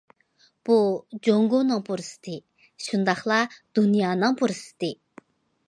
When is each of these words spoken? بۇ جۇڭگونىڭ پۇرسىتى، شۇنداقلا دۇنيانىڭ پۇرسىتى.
بۇ 0.69 0.77
جۇڭگونىڭ 1.27 1.83
پۇرسىتى، 1.91 2.35
شۇنداقلا 2.87 3.39
دۇنيانىڭ 3.81 4.41
پۇرسىتى. 4.43 4.93